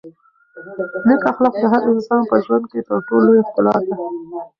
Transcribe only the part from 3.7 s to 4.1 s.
ده.